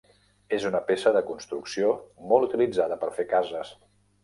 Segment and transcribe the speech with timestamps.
[0.57, 1.93] És una peça de construcció
[2.33, 3.79] molt utilitzada per fer cases.